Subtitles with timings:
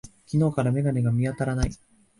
[0.25, 1.71] 昨日から眼鏡が見当たらない。